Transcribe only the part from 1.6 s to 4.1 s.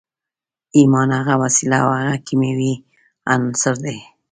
او هغه کيمياوي عنصر دی.